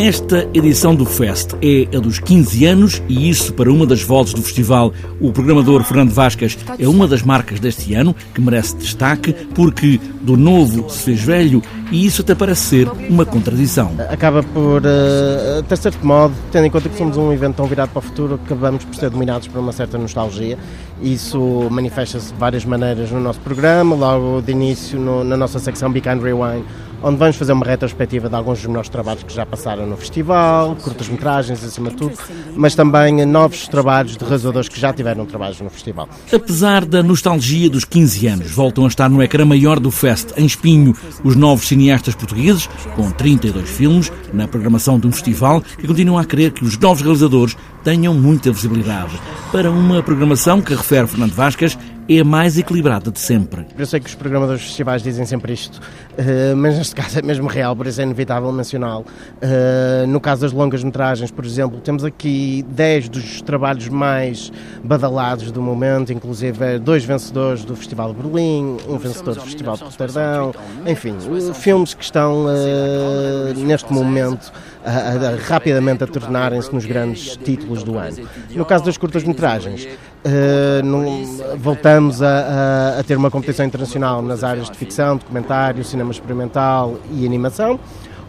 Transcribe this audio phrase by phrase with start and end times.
[0.00, 4.32] Esta edição do Fest é a dos 15 anos e isso, para uma das vozes
[4.32, 9.34] do festival, o programador Fernando Vascas, é uma das marcas deste ano que merece destaque
[9.54, 13.92] porque do novo se fez velho e isso até parece ser uma contradição.
[14.08, 17.90] Acaba por, uh, até certo modo, tendo em conta que somos um evento tão virado
[17.90, 20.58] para o futuro, acabamos por ser dominados por uma certa nostalgia.
[21.02, 25.90] Isso manifesta-se de várias maneiras no nosso programa, logo de início no, na nossa secção
[25.90, 26.64] Behind Rewind,
[27.02, 30.76] onde vamos fazer uma retrospectiva de alguns dos nossos trabalhos que já passaram no festival,
[30.76, 32.14] curtas-metragens acima de tudo,
[32.54, 36.08] mas também novos trabalhos de realizadores que já tiveram trabalhos no festival.
[36.32, 40.44] Apesar da nostalgia dos 15 anos, voltam a estar no ecrã maior do Fest, em
[40.44, 40.94] Espinho,
[41.24, 46.24] os novos cineastas portugueses, com 32 filmes, na programação de um festival que continua a
[46.24, 49.18] querer que os novos realizadores tenham muita visibilidade.
[49.50, 51.78] Para uma programação que refere Fernando Vascas,
[52.10, 53.64] é a mais equilibrada de sempre.
[53.78, 55.80] Eu sei que os programadores dos festivais dizem sempre isto,
[56.18, 59.06] eh, mas neste caso é mesmo real, por isso é inevitável mencioná-lo.
[59.40, 64.50] Eh, no caso das longas metragens, por exemplo, temos aqui 10 dos trabalhos mais
[64.82, 69.84] badalados do momento, inclusive dois vencedores do Festival de Berlim, um vencedor do Festival de
[69.84, 70.52] Roterdão,
[70.86, 71.14] enfim,
[71.54, 74.52] filmes que estão eh, neste momento
[74.84, 78.28] a, a, rapidamente a tornarem-se nos grandes títulos do ano.
[78.50, 84.76] No caso das curtas-metragens, uh, voltamos a, a, ter uma competição internacional nas áreas de
[84.76, 87.78] ficção, documentário, cinema experimental e animação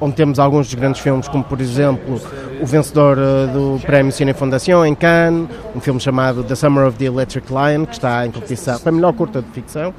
[0.00, 2.20] onde temos alguns dos grandes filmes, como por exemplo
[2.60, 6.96] o vencedor uh, do Prémio Cine Fundação em Cannes, um filme chamado The Summer of
[6.96, 9.92] the Electric Lion, que está em competição para a melhor curta de ficção.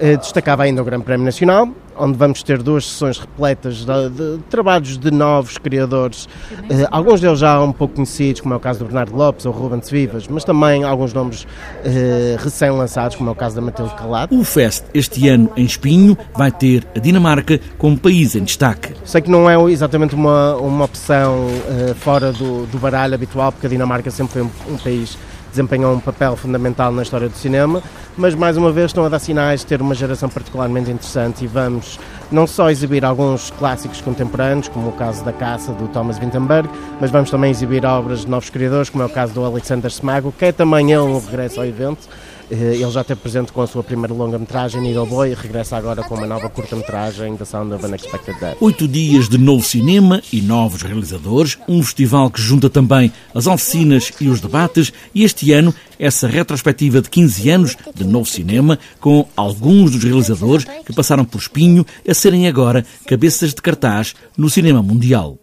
[0.00, 1.68] Uh, destacava ainda o Grande Prémio Nacional,
[1.98, 6.28] onde vamos ter duas sessões repletas de, de trabalhos de novos criadores,
[6.70, 9.52] eh, alguns deles já um pouco conhecidos, como é o caso do Bernardo Lopes ou
[9.52, 11.46] Rubens Vivas, mas também alguns nomes
[11.84, 14.38] eh, recém-lançados, como é o caso da Matilde Calado.
[14.38, 18.94] O Fest, este ano em Espinho, vai ter a Dinamarca como país em destaque.
[19.04, 23.66] Sei que não é exatamente uma, uma opção eh, fora do, do baralho habitual, porque
[23.66, 25.18] a Dinamarca sempre foi um, um país
[25.50, 27.82] desempenhou um papel fundamental na história do cinema,
[28.16, 31.46] mas mais uma vez estão a dar sinais de ter uma geração particularmente interessante e
[31.46, 31.98] vamos
[32.30, 36.68] não só exibir alguns clássicos contemporâneos, como o caso da Caça do Thomas Vinterberg,
[37.00, 40.32] mas vamos também exibir obras de novos criadores, como é o caso do Alexander Smago,
[40.36, 42.08] que é também ele um regresso ao evento
[42.50, 46.14] ele já esteve presente com a sua primeira longa-metragem, Needle Boy, e regressa agora com
[46.14, 48.56] uma nova curta-metragem, The Sound of Unexpected Death.
[48.60, 54.12] Oito dias de novo cinema e novos realizadores, um festival que junta também as oficinas
[54.20, 59.26] e os debates, e este ano essa retrospectiva de 15 anos de novo cinema, com
[59.36, 64.82] alguns dos realizadores que passaram por espinho a serem agora cabeças de cartaz no cinema
[64.82, 65.38] mundial.